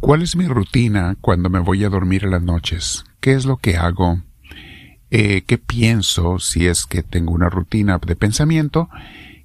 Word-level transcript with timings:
¿Cuál 0.00 0.22
es 0.22 0.34
mi 0.34 0.48
rutina 0.48 1.14
cuando 1.20 1.50
me 1.50 1.58
voy 1.58 1.84
a 1.84 1.90
dormir 1.90 2.24
en 2.24 2.30
las 2.30 2.42
noches? 2.42 3.04
¿Qué 3.20 3.34
es 3.34 3.44
lo 3.44 3.58
que 3.58 3.76
hago? 3.76 4.22
Eh, 5.10 5.42
¿Qué 5.46 5.58
pienso 5.58 6.38
si 6.38 6.66
es 6.66 6.86
que 6.86 7.02
tengo 7.02 7.32
una 7.32 7.50
rutina 7.50 7.98
de 7.98 8.16
pensamiento? 8.16 8.88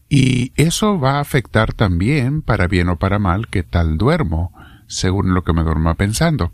Y 0.07 0.53
eso 0.55 0.97
va 0.97 1.17
a 1.17 1.19
afectar 1.19 1.73
también, 1.73 2.41
para 2.41 2.67
bien 2.67 2.87
o 2.87 2.95
para 2.95 3.19
mal, 3.19 3.49
qué 3.49 3.63
tal 3.63 3.97
duermo, 3.97 4.53
según 4.87 5.33
lo 5.33 5.43
que 5.43 5.51
me 5.51 5.63
duerma 5.63 5.95
pensando. 5.95 6.53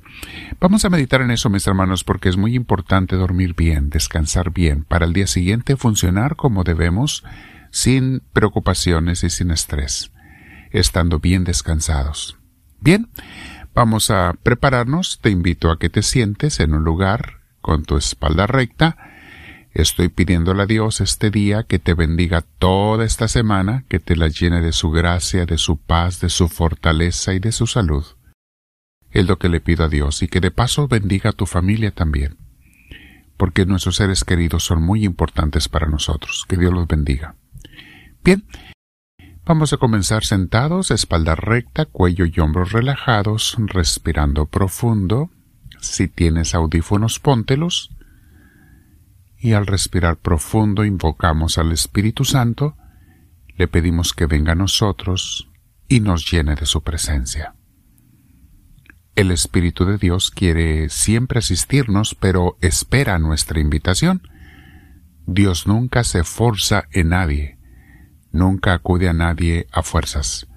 Vamos 0.59 0.83
a 0.83 0.89
meditar 0.89 1.21
en 1.21 1.29
eso, 1.29 1.52
mis 1.52 1.68
hermanos, 1.68 2.04
porque 2.04 2.29
es 2.29 2.38
muy 2.38 2.55
importante 2.55 3.15
dormir 3.15 3.54
bien, 3.55 3.91
descansar 3.91 4.52
bien, 4.52 4.83
para 4.83 5.05
el 5.05 5.13
día 5.13 5.27
siguiente 5.27 5.77
funcionar 5.77 6.36
como 6.36 6.63
debemos, 6.63 7.23
sin 7.70 8.23
preocupaciones 8.33 9.23
y 9.23 9.29
sin 9.29 9.52
estrés, 9.52 10.11
estando 10.71 11.20
bien 11.20 11.43
descansados. 11.43 12.38
Bien, 12.79 13.09
vamos 13.73 14.11
a 14.11 14.33
prepararnos. 14.41 15.19
Te 15.21 15.29
invito 15.29 15.71
a 15.71 15.79
que 15.79 15.89
te 15.89 16.01
sientes 16.01 16.59
en 16.59 16.73
un 16.73 16.83
lugar 16.83 17.41
con 17.61 17.83
tu 17.83 17.97
espalda 17.97 18.47
recta, 18.47 18.97
Estoy 19.73 20.09
pidiéndole 20.09 20.63
a 20.63 20.65
Dios 20.65 21.00
este 21.00 21.32
día 21.32 21.63
que 21.63 21.79
te 21.79 21.93
bendiga 21.93 22.41
toda 22.41 23.05
esta 23.05 23.29
semana, 23.29 23.86
que 23.87 23.99
te 23.99 24.18
la 24.18 24.27
llene 24.27 24.60
de 24.60 24.73
su 24.73 24.91
gracia, 24.91 25.46
de 25.46 25.57
su 25.57 25.77
paz, 25.77 26.19
de 26.19 26.29
su 26.29 26.49
fortaleza 26.49 27.33
y 27.33 27.39
de 27.39 27.54
su 27.54 27.68
salud. 27.68 28.05
Es 29.11 29.27
lo 29.27 29.37
que 29.37 29.47
le 29.47 29.61
pido 29.61 29.85
a 29.85 29.89
Dios 29.89 30.24
y 30.24 30.27
que 30.27 30.41
de 30.41 30.51
paso 30.51 30.89
bendiga 30.89 31.29
a 31.29 31.33
tu 31.33 31.46
familia 31.46 31.91
también, 31.91 32.38
porque 33.38 33.66
nuestros 33.66 33.95
seres 33.95 34.25
queridos 34.25 34.66
son 34.66 34.83
muy 34.83 35.05
importantes 35.05 35.69
para 35.69 35.88
nosotros. 35.88 36.45
Que 36.49 36.58
Dios 36.58 36.73
los 36.73 36.88
bendiga. 36.88 37.35
Bien, 38.25 38.44
vamos 39.45 39.73
a 39.73 39.77
comenzar 39.77 40.23
sentados, 40.23 40.91
espalda 40.91 41.36
recta, 41.36 41.86
cuello 41.86 42.25
y 42.25 42.39
hombros 42.39 42.72
relajados, 42.72 43.55
respirando 43.58 44.45
profundo. 44.45 45.30
Si 45.80 46.07
tienes 46.07 46.53
audífonos, 46.53 47.19
póntelos 47.19 47.91
y 49.41 49.53
al 49.53 49.66
respirar 49.66 50.17
profundo 50.17 50.85
invocamos 50.85 51.57
al 51.57 51.71
Espíritu 51.71 52.25
Santo, 52.25 52.77
le 53.57 53.67
pedimos 53.67 54.13
que 54.13 54.27
venga 54.27 54.51
a 54.51 54.55
nosotros 54.55 55.49
y 55.88 55.99
nos 55.99 56.29
llene 56.29 56.55
de 56.55 56.67
su 56.67 56.83
presencia. 56.83 57.55
El 59.16 59.31
Espíritu 59.31 59.85
de 59.85 59.97
Dios 59.97 60.29
quiere 60.29 60.89
siempre 60.89 61.39
asistirnos, 61.39 62.16
pero 62.16 62.57
espera 62.61 63.17
nuestra 63.17 63.59
invitación. 63.59 64.21
Dios 65.25 65.66
nunca 65.66 66.03
se 66.03 66.23
forza 66.23 66.85
en 66.91 67.09
nadie, 67.09 67.57
nunca 68.31 68.73
acude 68.73 69.09
a 69.09 69.13
nadie 69.13 69.67
a 69.71 69.83
fuerzas. 69.83 70.47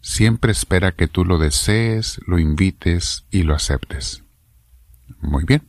Siempre 0.00 0.52
espera 0.52 0.92
que 0.92 1.06
tú 1.06 1.24
lo 1.24 1.38
desees, 1.38 2.20
lo 2.26 2.38
invites 2.38 3.24
y 3.30 3.44
lo 3.44 3.54
aceptes. 3.54 4.24
Muy 5.20 5.44
bien. 5.44 5.68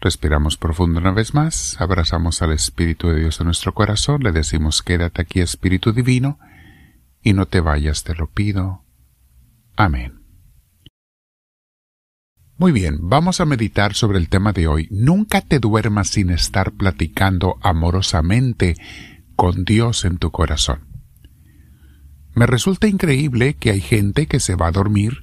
Respiramos 0.00 0.58
profundo 0.58 1.00
una 1.00 1.12
vez 1.12 1.32
más, 1.32 1.80
abrazamos 1.80 2.42
al 2.42 2.52
Espíritu 2.52 3.08
de 3.08 3.20
Dios 3.20 3.40
en 3.40 3.46
nuestro 3.46 3.72
corazón, 3.72 4.22
le 4.22 4.32
decimos 4.32 4.82
quédate 4.82 5.22
aquí 5.22 5.40
Espíritu 5.40 5.92
Divino, 5.92 6.38
y 7.22 7.32
no 7.32 7.46
te 7.46 7.60
vayas, 7.60 8.04
te 8.04 8.14
lo 8.14 8.30
pido. 8.30 8.84
Amén. 9.76 10.20
Muy 12.58 12.70
bien, 12.70 12.98
vamos 13.00 13.40
a 13.40 13.46
meditar 13.46 13.94
sobre 13.94 14.18
el 14.18 14.28
tema 14.28 14.52
de 14.52 14.68
hoy. 14.68 14.88
Nunca 14.90 15.40
te 15.40 15.58
duermas 15.58 16.08
sin 16.08 16.30
estar 16.30 16.72
platicando 16.72 17.56
amorosamente 17.62 18.76
con 19.36 19.64
Dios 19.64 20.04
en 20.04 20.18
tu 20.18 20.30
corazón. 20.30 20.80
Me 22.34 22.46
resulta 22.46 22.88
increíble 22.88 23.54
que 23.54 23.70
hay 23.70 23.80
gente 23.80 24.26
que 24.26 24.40
se 24.40 24.56
va 24.56 24.68
a 24.68 24.72
dormir 24.72 25.22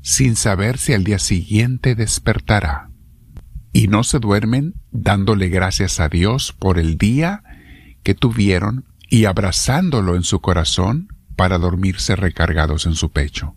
sin 0.00 0.36
saber 0.36 0.78
si 0.78 0.92
al 0.92 1.04
día 1.04 1.18
siguiente 1.18 1.94
despertará 1.94 2.90
y 3.72 3.88
no 3.88 4.04
se 4.04 4.18
duermen 4.18 4.74
dándole 4.90 5.48
gracias 5.48 5.98
a 6.00 6.08
Dios 6.08 6.52
por 6.52 6.78
el 6.78 6.98
día 6.98 7.42
que 8.02 8.14
tuvieron 8.14 8.84
y 9.08 9.24
abrazándolo 9.24 10.16
en 10.16 10.22
su 10.22 10.40
corazón 10.40 11.08
para 11.36 11.58
dormirse 11.58 12.16
recargados 12.16 12.86
en 12.86 12.94
su 12.94 13.10
pecho. 13.10 13.54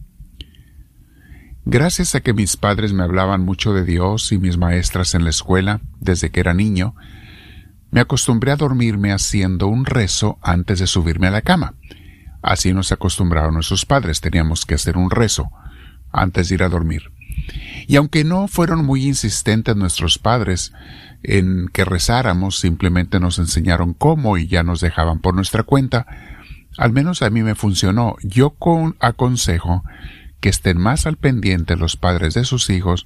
Gracias 1.65 2.13
a 2.15 2.21
que 2.21 2.33
mis 2.33 2.57
padres 2.57 2.93
me 2.93 3.03
hablaban 3.03 3.41
mucho 3.41 3.73
de 3.73 3.83
Dios 3.83 4.31
y 4.31 4.37
mis 4.37 4.57
maestras 4.57 5.15
en 5.15 5.23
la 5.23 5.31
escuela 5.31 5.81
desde 5.99 6.29
que 6.29 6.39
era 6.39 6.53
niño, 6.53 6.95
me 7.95 8.01
acostumbré 8.01 8.51
a 8.51 8.57
dormirme 8.57 9.13
haciendo 9.13 9.67
un 9.67 9.85
rezo 9.85 10.37
antes 10.41 10.79
de 10.79 10.85
subirme 10.85 11.27
a 11.27 11.31
la 11.31 11.43
cama. 11.43 11.75
Así 12.41 12.73
nos 12.73 12.91
acostumbraron 12.91 13.53
nuestros 13.53 13.85
padres, 13.85 14.19
teníamos 14.19 14.65
que 14.65 14.75
hacer 14.75 14.97
un 14.97 15.09
rezo 15.09 15.49
antes 16.11 16.49
de 16.49 16.55
ir 16.55 16.63
a 16.63 16.67
dormir. 16.67 17.03
Y 17.87 17.95
aunque 17.95 18.25
no 18.25 18.49
fueron 18.49 18.83
muy 18.83 19.05
insistentes 19.05 19.77
nuestros 19.77 20.17
padres 20.17 20.73
en 21.23 21.69
que 21.69 21.85
rezáramos, 21.85 22.59
simplemente 22.59 23.21
nos 23.21 23.39
enseñaron 23.39 23.93
cómo 23.93 24.37
y 24.37 24.47
ya 24.47 24.61
nos 24.61 24.81
dejaban 24.81 25.19
por 25.19 25.33
nuestra 25.33 25.63
cuenta, 25.63 26.05
al 26.77 26.91
menos 26.91 27.21
a 27.21 27.29
mí 27.29 27.43
me 27.43 27.55
funcionó. 27.55 28.17
Yo 28.23 28.49
con 28.49 28.97
aconsejo 28.99 29.85
que 30.41 30.49
estén 30.49 30.79
más 30.79 31.05
al 31.05 31.15
pendiente 31.15 31.77
los 31.77 31.95
padres 31.95 32.33
de 32.33 32.43
sus 32.43 32.69
hijos 32.69 33.05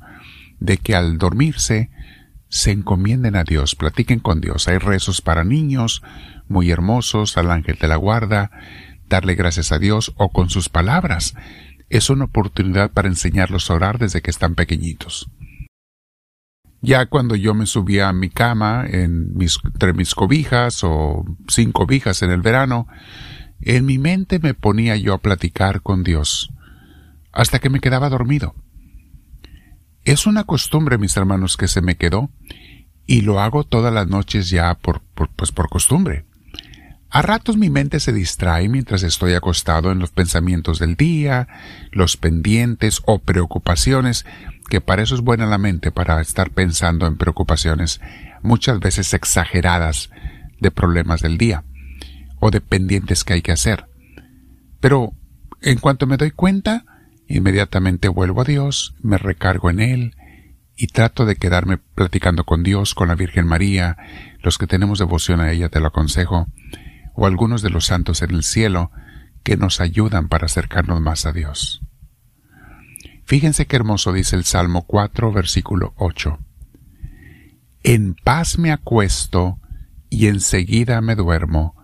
de 0.59 0.79
que 0.79 0.95
al 0.95 1.19
dormirse 1.19 1.91
se 2.49 2.71
encomienden 2.71 3.35
a 3.35 3.43
Dios, 3.43 3.75
platiquen 3.75 4.19
con 4.19 4.41
Dios. 4.41 4.67
Hay 4.67 4.77
rezos 4.77 5.21
para 5.21 5.43
niños 5.43 6.01
muy 6.47 6.71
hermosos, 6.71 7.37
al 7.37 7.51
ángel 7.51 7.77
de 7.79 7.87
la 7.87 7.95
guarda, 7.95 8.51
darle 9.07 9.35
gracias 9.35 9.71
a 9.71 9.79
Dios 9.79 10.13
o 10.17 10.29
con 10.29 10.49
sus 10.49 10.69
palabras 10.69 11.35
es 11.89 12.09
una 12.09 12.25
oportunidad 12.25 12.91
para 12.91 13.07
enseñarlos 13.07 13.69
a 13.69 13.73
orar 13.73 13.97
desde 13.97 14.21
que 14.21 14.31
están 14.31 14.55
pequeñitos. 14.55 15.29
Ya 16.81 17.07
cuando 17.07 17.35
yo 17.35 17.53
me 17.53 17.65
subía 17.65 18.07
a 18.07 18.13
mi 18.13 18.29
cama 18.29 18.85
en 18.87 19.35
mis, 19.35 19.59
entre 19.65 19.93
mis 19.93 20.15
cobijas 20.15 20.83
o 20.83 21.25
sin 21.47 21.71
cobijas 21.71 22.21
en 22.21 22.31
el 22.31 22.41
verano, 22.41 22.87
en 23.59 23.85
mi 23.85 23.97
mente 23.97 24.39
me 24.39 24.53
ponía 24.53 24.95
yo 24.95 25.13
a 25.13 25.17
platicar 25.17 25.81
con 25.81 26.03
Dios, 26.03 26.53
hasta 27.33 27.59
que 27.59 27.69
me 27.69 27.81
quedaba 27.81 28.09
dormido. 28.09 28.55
Es 30.09 30.25
una 30.25 30.43
costumbre, 30.43 30.97
mis 30.97 31.15
hermanos, 31.17 31.55
que 31.55 31.67
se 31.67 31.81
me 31.81 31.95
quedó, 31.95 32.31
y 33.05 33.21
lo 33.21 33.39
hago 33.39 33.63
todas 33.63 33.93
las 33.93 34.07
noches 34.07 34.49
ya 34.49 34.73
por, 34.73 35.01
pues 35.35 35.51
por 35.51 35.69
costumbre. 35.69 36.25
A 37.11 37.21
ratos 37.21 37.57
mi 37.57 37.69
mente 37.69 37.99
se 37.99 38.11
distrae 38.11 38.69
mientras 38.69 39.03
estoy 39.03 39.35
acostado 39.35 39.91
en 39.91 39.99
los 39.99 40.09
pensamientos 40.09 40.79
del 40.79 40.95
día, 40.95 41.47
los 41.91 42.17
pendientes 42.17 43.03
o 43.05 43.19
preocupaciones, 43.19 44.25
que 44.67 44.81
para 44.81 45.03
eso 45.03 45.13
es 45.13 45.21
buena 45.21 45.45
la 45.45 45.59
mente, 45.59 45.91
para 45.91 46.19
estar 46.21 46.49
pensando 46.49 47.05
en 47.05 47.15
preocupaciones 47.15 48.01
muchas 48.41 48.79
veces 48.79 49.13
exageradas 49.13 50.09
de 50.59 50.71
problemas 50.71 51.21
del 51.21 51.37
día 51.37 51.65
o 52.39 52.49
de 52.49 52.61
pendientes 52.61 53.23
que 53.23 53.33
hay 53.33 53.41
que 53.43 53.51
hacer. 53.51 53.85
Pero 54.79 55.13
en 55.61 55.77
cuanto 55.77 56.07
me 56.07 56.17
doy 56.17 56.31
cuenta, 56.31 56.83
inmediatamente 57.29 58.09
vuelvo 58.09 58.41
a 58.41 58.45
Dios, 58.45 58.95
me 59.01 59.17
recargo 59.17 59.69
en 59.69 59.79
Él 59.79 60.15
y 60.75 60.87
trato 60.87 61.25
de 61.25 61.35
quedarme 61.35 61.77
platicando 61.77 62.43
con 62.43 62.63
Dios, 62.63 62.95
con 62.95 63.09
la 63.09 63.15
Virgen 63.15 63.45
María, 63.45 63.97
los 64.41 64.57
que 64.57 64.67
tenemos 64.67 64.99
devoción 64.99 65.39
a 65.39 65.51
ella 65.51 65.69
te 65.69 65.79
lo 65.79 65.87
aconsejo, 65.87 66.47
o 67.13 67.27
algunos 67.27 67.61
de 67.61 67.69
los 67.69 67.85
santos 67.85 68.21
en 68.21 68.31
el 68.31 68.43
cielo 68.43 68.91
que 69.43 69.57
nos 69.57 69.79
ayudan 69.81 70.27
para 70.27 70.45
acercarnos 70.45 71.01
más 71.01 71.25
a 71.25 71.31
Dios. 71.31 71.81
Fíjense 73.25 73.67
qué 73.67 73.75
hermoso 73.75 74.11
dice 74.11 74.35
el 74.35 74.43
Salmo 74.43 74.85
4, 74.87 75.31
versículo 75.31 75.93
8. 75.97 76.39
En 77.83 78.15
paz 78.15 78.57
me 78.57 78.71
acuesto 78.71 79.59
y 80.09 80.27
enseguida 80.27 80.99
me 81.01 81.15
duermo, 81.15 81.75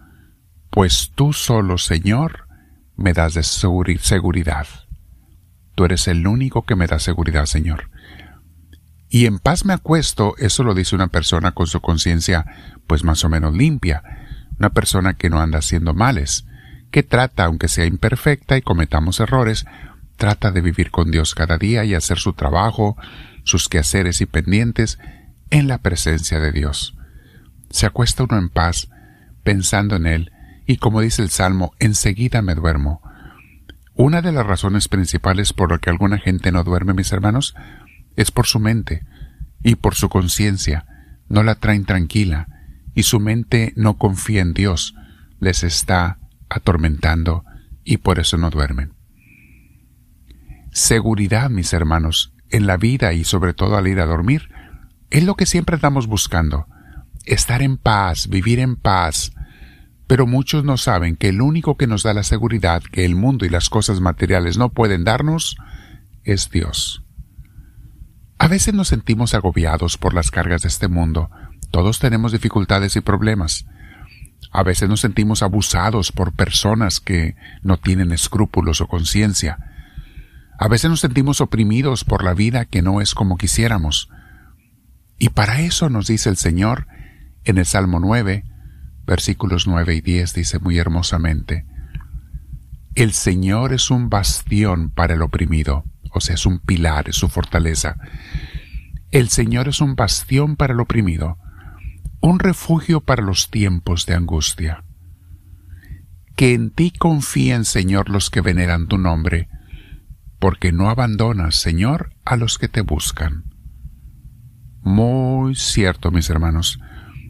pues 0.71 1.11
tú 1.13 1.33
solo, 1.33 1.77
Señor, 1.77 2.47
me 2.95 3.13
das 3.13 3.33
de 3.33 3.43
seguridad. 3.43 4.67
Tú 5.75 5.85
eres 5.85 6.07
el 6.07 6.25
único 6.25 6.65
que 6.65 6.75
me 6.75 6.87
da 6.87 6.99
seguridad, 6.99 7.45
Señor. 7.45 7.89
Y 9.09 9.27
en 9.27 9.39
paz 9.39 9.65
me 9.65 9.73
acuesto, 9.73 10.35
eso 10.37 10.63
lo 10.63 10.73
dice 10.73 10.95
una 10.95 11.07
persona 11.07 11.51
con 11.51 11.67
su 11.67 11.79
conciencia 11.81 12.45
pues 12.87 13.03
más 13.03 13.23
o 13.23 13.29
menos 13.29 13.55
limpia, 13.55 14.03
una 14.59 14.71
persona 14.71 15.13
que 15.13 15.29
no 15.29 15.39
anda 15.39 15.59
haciendo 15.59 15.93
males, 15.93 16.45
que 16.91 17.03
trata, 17.03 17.45
aunque 17.45 17.67
sea 17.67 17.85
imperfecta 17.85 18.57
y 18.57 18.61
cometamos 18.61 19.19
errores, 19.19 19.65
trata 20.17 20.51
de 20.51 20.61
vivir 20.61 20.91
con 20.91 21.11
Dios 21.11 21.35
cada 21.35 21.57
día 21.57 21.83
y 21.83 21.93
hacer 21.93 22.17
su 22.17 22.33
trabajo, 22.33 22.97
sus 23.43 23.67
quehaceres 23.67 24.21
y 24.21 24.25
pendientes 24.25 24.97
en 25.49 25.67
la 25.67 25.79
presencia 25.79 26.39
de 26.39 26.51
Dios. 26.51 26.95
Se 27.69 27.85
acuesta 27.85 28.23
uno 28.23 28.37
en 28.37 28.49
paz, 28.49 28.89
pensando 29.43 29.95
en 29.95 30.07
Él, 30.07 30.31
y 30.65 30.77
como 30.77 31.01
dice 31.01 31.21
el 31.21 31.29
Salmo, 31.29 31.73
enseguida 31.79 32.41
me 32.41 32.55
duermo. 32.55 33.01
Una 33.95 34.21
de 34.21 34.33
las 34.33 34.45
razones 34.45 34.89
principales 34.89 35.53
por 35.53 35.71
la 35.71 35.77
que 35.77 35.89
alguna 35.89 36.17
gente 36.17 36.51
no 36.51 36.63
duerme, 36.63 36.93
mis 36.93 37.11
hermanos, 37.11 37.55
es 38.17 38.29
por 38.29 38.45
su 38.45 38.59
mente 38.59 39.05
y 39.63 39.75
por 39.75 39.95
su 39.95 40.09
conciencia. 40.09 40.85
No 41.29 41.43
la 41.43 41.55
traen 41.55 41.85
tranquila, 41.85 42.47
y 42.93 43.03
su 43.03 43.19
mente 43.19 43.73
no 43.75 43.97
confía 43.97 44.41
en 44.41 44.53
Dios, 44.53 44.95
les 45.39 45.63
está 45.63 46.19
atormentando 46.49 47.43
y 47.83 47.97
por 47.97 48.19
eso 48.19 48.37
no 48.37 48.49
duermen. 48.49 48.93
Seguridad, 50.71 51.49
mis 51.49 51.71
hermanos, 51.73 52.33
en 52.49 52.67
la 52.67 52.77
vida 52.77 53.13
y 53.13 53.23
sobre 53.23 53.53
todo 53.53 53.77
al 53.77 53.87
ir 53.87 53.99
a 53.99 54.05
dormir, 54.05 54.49
es 55.09 55.23
lo 55.23 55.35
que 55.35 55.45
siempre 55.45 55.75
estamos 55.75 56.07
buscando. 56.07 56.67
Estar 57.25 57.61
en 57.61 57.77
paz, 57.77 58.27
vivir 58.27 58.59
en 58.59 58.75
paz. 58.75 59.31
Pero 60.07 60.27
muchos 60.27 60.63
no 60.63 60.77
saben 60.77 61.15
que 61.15 61.29
el 61.29 61.41
único 61.41 61.77
que 61.77 61.87
nos 61.87 62.03
da 62.03 62.13
la 62.13 62.23
seguridad 62.23 62.83
que 62.83 63.05
el 63.05 63.15
mundo 63.15 63.45
y 63.45 63.49
las 63.49 63.69
cosas 63.69 64.01
materiales 64.01 64.57
no 64.57 64.69
pueden 64.69 65.03
darnos 65.03 65.57
es 66.23 66.49
Dios. 66.49 67.03
A 68.37 68.47
veces 68.47 68.73
nos 68.73 68.89
sentimos 68.89 69.33
agobiados 69.33 69.97
por 69.97 70.13
las 70.13 70.29
cargas 70.29 70.61
de 70.61 70.67
este 70.67 70.87
mundo. 70.87 71.31
Todos 71.71 71.99
tenemos 71.99 72.31
dificultades 72.31 72.95
y 72.95 73.01
problemas. 73.01 73.65
A 74.51 74.63
veces 74.63 74.87
nos 74.87 74.99
sentimos 74.99 75.41
abusados 75.41 76.11
por 76.11 76.33
personas 76.33 76.99
que 76.99 77.35
no 77.63 77.77
tienen 77.77 78.11
escrúpulos 78.11 78.81
o 78.81 78.87
conciencia. 78.87 79.57
A 80.59 80.67
veces 80.67 80.89
nos 80.89 80.99
sentimos 80.99 81.41
oprimidos 81.41 82.03
por 82.03 82.23
la 82.23 82.33
vida 82.33 82.65
que 82.65 82.81
no 82.81 83.01
es 83.01 83.15
como 83.15 83.37
quisiéramos. 83.37 84.09
Y 85.17 85.29
para 85.29 85.61
eso 85.61 85.89
nos 85.89 86.07
dice 86.07 86.29
el 86.29 86.37
Señor 86.37 86.87
en 87.43 87.57
el 87.57 87.65
Salmo 87.65 87.99
9, 87.99 88.43
versículos 89.05 89.67
9 89.67 89.95
y 89.95 90.01
10, 90.01 90.33
dice 90.33 90.59
muy 90.59 90.77
hermosamente, 90.77 91.65
El 92.95 93.13
Señor 93.13 93.73
es 93.73 93.91
un 93.91 94.09
bastión 94.09 94.89
para 94.89 95.13
el 95.13 95.21
oprimido 95.21 95.85
o 96.15 96.21
sea, 96.21 96.35
es 96.35 96.45
un 96.45 96.59
pilar, 96.59 97.09
es 97.09 97.17
su 97.17 97.27
fortaleza. 97.27 97.97
El 99.11 99.27
Señor 99.27 99.67
es 99.67 99.81
un 99.81 99.97
bastión 99.97 100.55
para 100.55 100.73
el 100.73 100.79
oprimido, 100.79 101.37
un 102.21 102.39
refugio 102.39 103.01
para 103.01 103.21
los 103.21 103.51
tiempos 103.51 104.05
de 104.05 104.13
angustia. 104.15 104.85
Que 106.37 106.53
en 106.53 106.71
ti 106.71 106.91
confíen, 106.91 107.65
Señor, 107.65 108.09
los 108.09 108.29
que 108.29 108.39
veneran 108.39 108.87
tu 108.87 108.97
nombre, 108.97 109.49
porque 110.39 110.71
no 110.71 110.89
abandonas, 110.89 111.55
Señor, 111.55 112.15
a 112.23 112.37
los 112.37 112.57
que 112.57 112.69
te 112.69 112.79
buscan. 112.79 113.43
Muy 114.81 115.55
cierto, 115.55 116.11
mis 116.11 116.29
hermanos. 116.29 116.79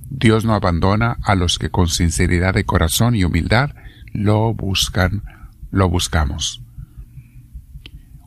Dios 0.09 0.45
no 0.45 0.53
abandona 0.53 1.17
a 1.23 1.35
los 1.35 1.59
que 1.59 1.69
con 1.69 1.87
sinceridad 1.87 2.53
de 2.53 2.65
corazón 2.65 3.15
y 3.15 3.23
humildad 3.23 3.71
lo 4.13 4.53
buscan, 4.53 5.23
lo 5.71 5.89
buscamos. 5.89 6.61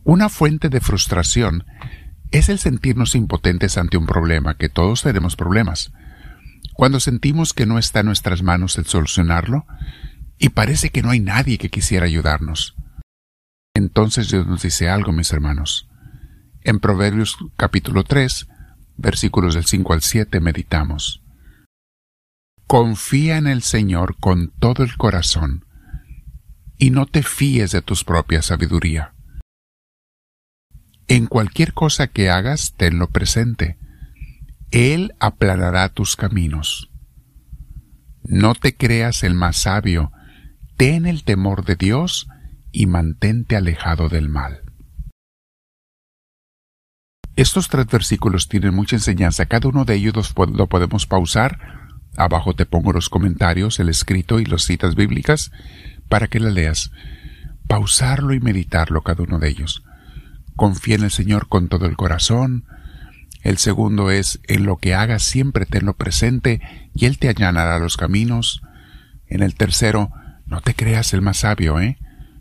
Una 0.05 0.29
fuente 0.29 0.69
de 0.69 0.81
frustración 0.81 1.65
es 2.31 2.49
el 2.49 2.59
sentirnos 2.59 3.15
impotentes 3.15 3.79
ante 3.79 3.97
un 3.97 4.07
problema, 4.07 4.57
que 4.57 4.69
todos 4.69 5.03
tenemos 5.03 5.37
problemas. 5.37 5.93
Cuando 6.75 7.01
sentimos 7.01 7.53
que 7.53 7.67
no 7.67 7.79
está 7.79 8.01
en 8.01 8.07
nuestras 8.07 8.43
manos 8.43 8.79
el 8.79 8.87
solucionarlo, 8.87 9.67
y 10.39 10.51
parece 10.51 10.91
que 10.91 11.03
no 11.03 11.11
hay 11.11 11.21
nadie 11.21 11.59
que 11.59 11.71
quisiera 11.71 12.07
ayudarnos. 12.07 12.77
Entonces 13.75 14.31
Dios 14.31 14.47
nos 14.47 14.63
dice 14.63 14.89
algo, 14.89 15.13
mis 15.13 15.33
hermanos. 15.33 15.89
En 16.63 16.81
Proverbios 16.81 17.37
capítulo 17.57 18.05
3, 18.05 18.49
versículos 18.97 19.55
del 19.55 19.65
5 19.65 19.93
al 19.93 20.03
7, 20.03 20.41
meditamos. 20.41 21.23
Confía 22.69 23.39
en 23.39 23.47
el 23.47 23.63
Señor 23.63 24.19
con 24.21 24.51
todo 24.51 24.85
el 24.85 24.95
corazón, 24.99 25.65
y 26.77 26.91
no 26.91 27.07
te 27.07 27.23
fíes 27.23 27.73
de 27.73 27.81
tus 27.81 28.05
propias 28.05 28.45
sabiduría. 28.45 29.15
En 31.07 31.29
cualquier 31.29 31.73
cosa 31.73 32.09
que 32.09 32.29
hagas, 32.29 32.75
tenlo 32.77 33.09
presente. 33.09 33.79
Él 34.71 35.15
aplanará 35.19 35.89
tus 35.89 36.15
caminos. 36.15 36.91
No 38.23 38.55
te 38.55 38.77
creas 38.77 39.23
el 39.23 39.33
más 39.33 39.57
sabio, 39.57 40.13
ten 40.77 41.07
el 41.07 41.25
temor 41.25 41.65
de 41.65 41.77
Dios 41.77 42.29
y 42.71 42.85
mantente 42.85 43.57
alejado 43.57 44.11
del 44.11 44.29
mal. 44.29 44.61
Estos 47.35 47.71
tres 47.71 47.87
versículos 47.87 48.47
tienen 48.47 48.75
mucha 48.75 48.97
enseñanza, 48.97 49.47
cada 49.47 49.71
uno 49.71 49.87
de 49.87 49.95
ellos 49.95 50.35
lo 50.37 50.67
podemos 50.67 51.07
pausar. 51.07 51.88
Abajo 52.19 52.55
te 52.55 52.67
pongo 52.67 52.93
los 52.93 53.09
comentarios, 53.09 53.79
el 53.79 53.89
escrito 53.89 54.41
y 54.41 54.45
las 54.45 54.65
citas 54.65 54.95
bíblicas 54.95 55.53
para 56.09 56.27
que 56.27 56.41
la 56.41 56.51
leas. 56.51 56.91
Pausarlo 57.67 58.35
y 58.35 58.41
meditarlo 58.41 59.03
cada 59.03 59.23
uno 59.23 59.39
de 59.39 59.49
ellos 59.49 59.83
confía 60.59 60.97
en 60.97 61.05
el 61.05 61.11
Señor 61.11 61.49
con 61.49 61.69
todo 61.69 61.87
el 61.87 61.97
corazón. 61.97 62.67
El 63.43 63.57
segundo 63.57 64.11
es, 64.11 64.41
en 64.49 64.67
lo 64.67 64.77
que 64.77 64.93
hagas 64.93 65.23
siempre 65.23 65.65
tenlo 65.65 65.95
presente 65.95 66.61
y 66.95 67.07
Él 67.07 67.19
te 67.19 67.31
allanará 67.31 67.79
los 67.79 67.97
caminos. 67.97 68.61
En 69.29 69.43
el 69.43 69.55
tercero, 69.55 70.11
no 70.47 70.61
te 70.61 70.75
creas 70.75 71.15
el 71.15 71.23
más 71.23 71.39
sabio, 71.39 71.81
¿eh? 71.81 71.97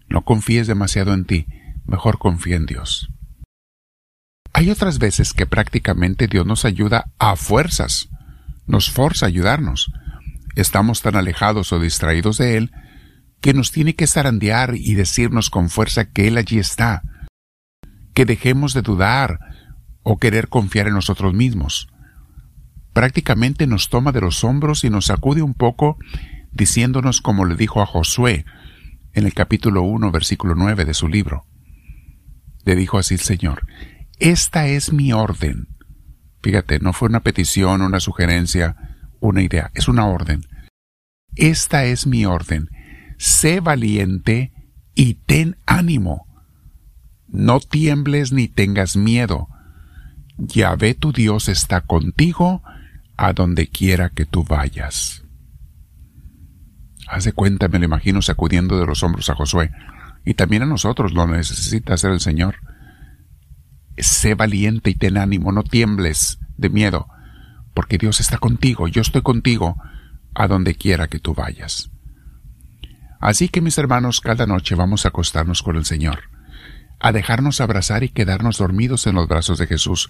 No 0.09 0.23
confíes 0.23 0.67
demasiado 0.67 1.13
en 1.13 1.25
ti, 1.25 1.45
mejor 1.85 2.17
confía 2.17 2.55
en 2.55 2.65
Dios. 2.65 3.09
Hay 4.51 4.71
otras 4.71 4.97
veces 4.97 5.33
que 5.33 5.45
prácticamente 5.45 6.27
Dios 6.27 6.45
nos 6.45 6.65
ayuda 6.65 7.11
a 7.19 7.35
fuerzas, 7.35 8.09
nos 8.67 8.91
forza 8.91 9.25
a 9.25 9.29
ayudarnos. 9.29 9.91
Estamos 10.55 11.01
tan 11.01 11.15
alejados 11.15 11.71
o 11.73 11.79
distraídos 11.79 12.37
de 12.37 12.57
Él 12.57 12.71
que 13.41 13.53
nos 13.53 13.71
tiene 13.71 13.95
que 13.95 14.07
zarandear 14.07 14.75
y 14.75 14.95
decirnos 14.95 15.49
con 15.49 15.69
fuerza 15.69 16.05
que 16.11 16.27
Él 16.27 16.37
allí 16.37 16.59
está, 16.59 17.03
que 18.13 18.25
dejemos 18.25 18.73
de 18.73 18.81
dudar 18.81 19.39
o 20.03 20.17
querer 20.17 20.47
confiar 20.49 20.87
en 20.87 20.93
nosotros 20.93 21.33
mismos. 21.33 21.87
Prácticamente 22.93 23.67
nos 23.67 23.89
toma 23.89 24.11
de 24.11 24.21
los 24.21 24.43
hombros 24.43 24.83
y 24.83 24.89
nos 24.89 25.05
sacude 25.05 25.43
un 25.43 25.53
poco 25.53 25.97
diciéndonos 26.51 27.21
como 27.21 27.45
le 27.45 27.55
dijo 27.55 27.81
a 27.81 27.85
Josué 27.85 28.45
en 29.13 29.25
el 29.25 29.33
capítulo 29.33 29.83
1, 29.83 30.11
versículo 30.11 30.55
9 30.55 30.85
de 30.85 30.93
su 30.93 31.07
libro. 31.07 31.45
Le 32.65 32.75
dijo 32.75 32.97
así 32.97 33.13
el 33.13 33.19
Señor, 33.19 33.67
esta 34.19 34.67
es 34.67 34.91
mi 34.91 35.13
orden. 35.13 35.76
Fíjate, 36.47 36.79
no 36.79 36.93
fue 36.93 37.09
una 37.09 37.19
petición, 37.19 37.81
una 37.81 37.99
sugerencia, 37.99 38.77
una 39.19 39.41
idea, 39.41 39.69
es 39.73 39.89
una 39.89 40.05
orden. 40.05 40.45
Esta 41.35 41.83
es 41.83 42.07
mi 42.07 42.25
orden. 42.25 42.69
Sé 43.17 43.59
valiente 43.59 44.53
y 44.95 45.15
ten 45.15 45.57
ánimo. 45.65 46.25
No 47.27 47.59
tiembles 47.59 48.31
ni 48.31 48.47
tengas 48.47 48.95
miedo. 48.95 49.49
Yahvé 50.37 50.93
tu 50.93 51.11
Dios 51.11 51.49
está 51.49 51.81
contigo 51.81 52.63
a 53.17 53.33
donde 53.33 53.67
quiera 53.67 54.11
que 54.11 54.25
tú 54.25 54.45
vayas. 54.45 55.25
Haz 57.09 57.25
de 57.25 57.33
cuenta, 57.33 57.67
me 57.67 57.79
lo 57.79 57.83
imagino 57.83 58.21
sacudiendo 58.21 58.79
de 58.79 58.85
los 58.85 59.03
hombros 59.03 59.29
a 59.29 59.35
Josué. 59.35 59.69
Y 60.23 60.35
también 60.35 60.63
a 60.63 60.65
nosotros 60.65 61.11
lo 61.11 61.27
necesita 61.27 61.95
hacer 61.95 62.11
el 62.11 62.21
Señor. 62.21 62.55
Sé 63.97 64.35
valiente 64.35 64.89
y 64.89 64.95
ten 64.95 65.17
ánimo, 65.17 65.51
no 65.51 65.63
tiembles 65.63 66.39
de 66.57 66.69
miedo, 66.69 67.07
porque 67.73 67.97
Dios 67.97 68.19
está 68.19 68.37
contigo, 68.37 68.87
yo 68.87 69.01
estoy 69.01 69.21
contigo, 69.21 69.77
a 70.35 70.47
donde 70.47 70.75
quiera 70.75 71.07
que 71.07 71.19
tú 71.19 71.33
vayas. 71.33 71.89
Así 73.19 73.49
que 73.49 73.61
mis 73.61 73.77
hermanos, 73.77 74.21
cada 74.21 74.45
noche 74.45 74.75
vamos 74.75 75.05
a 75.05 75.09
acostarnos 75.09 75.63
con 75.63 75.75
el 75.75 75.85
Señor 75.85 76.19
a 76.99 77.11
dejarnos 77.11 77.61
abrazar 77.61 78.03
y 78.03 78.09
quedarnos 78.09 78.57
dormidos 78.57 79.07
en 79.07 79.15
los 79.15 79.27
brazos 79.27 79.59
de 79.59 79.67
Jesús 79.67 80.09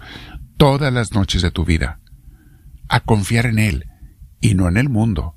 todas 0.56 0.92
las 0.92 1.12
noches 1.12 1.42
de 1.42 1.50
tu 1.50 1.64
vida, 1.64 2.00
a 2.88 3.00
confiar 3.00 3.46
en 3.46 3.58
Él 3.58 3.86
y 4.40 4.54
no 4.54 4.68
en 4.68 4.76
el 4.76 4.88
mundo, 4.88 5.34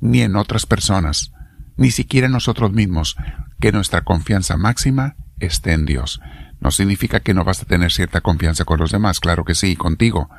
ni 0.00 0.22
en 0.22 0.36
otras 0.36 0.66
personas, 0.66 1.32
ni 1.76 1.90
siquiera 1.90 2.26
en 2.26 2.32
nosotros 2.32 2.72
mismos, 2.72 3.16
que 3.60 3.72
nuestra 3.72 4.02
confianza 4.02 4.56
máxima 4.56 5.16
esté 5.38 5.72
en 5.72 5.86
Dios. 5.86 6.20
No 6.62 6.70
significa 6.70 7.20
que 7.20 7.34
no 7.34 7.44
vas 7.44 7.60
a 7.60 7.66
tener 7.66 7.92
cierta 7.92 8.22
confianza 8.22 8.64
con 8.64 8.78
los 8.78 8.90
demás, 8.90 9.20
claro 9.20 9.44
que 9.44 9.54
sí, 9.54 9.76
contigo, 9.76 10.30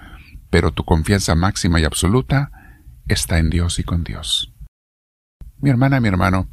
pero 0.50 0.72
tu 0.72 0.84
confianza 0.84 1.36
máxima 1.36 1.80
y 1.80 1.84
absoluta 1.84 2.52
está 3.08 3.38
en 3.38 3.52
Dios 3.52 3.78
y 3.78 3.84
con 3.84 4.04
Dios. 4.04 4.54
Mi 5.60 5.70
hermana, 5.70 6.00
mi 6.00 6.08
hermano, 6.08 6.48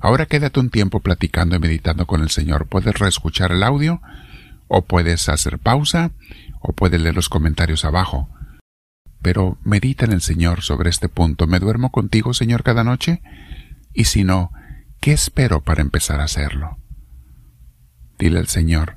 Ahora 0.00 0.24
quédate 0.26 0.58
un 0.60 0.70
tiempo 0.70 1.00
platicando 1.00 1.56
y 1.56 1.58
meditando 1.58 2.06
con 2.06 2.22
el 2.22 2.30
Señor. 2.30 2.66
Puedes 2.66 2.98
reescuchar 2.98 3.52
el 3.52 3.62
audio, 3.62 4.00
o 4.66 4.82
puedes 4.86 5.28
hacer 5.28 5.58
pausa, 5.58 6.12
o 6.60 6.72
puedes 6.72 7.00
leer 7.00 7.14
los 7.14 7.28
comentarios 7.28 7.84
abajo. 7.84 8.30
Pero 9.20 9.58
medita 9.62 10.06
en 10.06 10.12
el 10.12 10.22
Señor 10.22 10.62
sobre 10.62 10.88
este 10.88 11.10
punto. 11.10 11.46
¿Me 11.46 11.58
duermo 11.58 11.92
contigo, 11.92 12.32
Señor, 12.32 12.62
cada 12.62 12.82
noche? 12.82 13.20
Y 13.92 14.04
si 14.04 14.24
no, 14.24 14.52
¿qué 15.00 15.12
espero 15.12 15.60
para 15.60 15.82
empezar 15.82 16.20
a 16.20 16.24
hacerlo? 16.24 16.78
Dile 18.18 18.38
al 18.38 18.48
Señor, 18.48 18.96